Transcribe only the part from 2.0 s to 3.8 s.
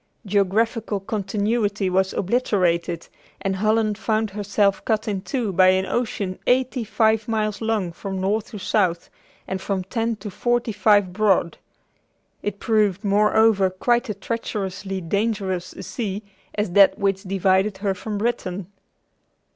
obliterated, and